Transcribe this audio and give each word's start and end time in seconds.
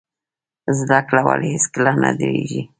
زده 0.77 0.99
کړه 1.07 1.21
ولې 1.27 1.47
هیڅکله 1.55 1.91
نه 2.03 2.09
دریږي؟ 2.19 2.61